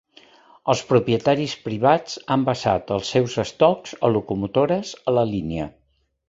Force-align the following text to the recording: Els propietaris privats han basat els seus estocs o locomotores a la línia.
Els 0.73 0.79
propietaris 0.91 1.53
privats 1.65 2.17
han 2.35 2.45
basat 2.47 2.95
els 2.97 3.11
seus 3.17 3.37
estocs 3.45 3.95
o 4.09 4.13
locomotores 4.15 4.97
a 5.13 5.15
la 5.21 5.29
línia. 5.37 5.71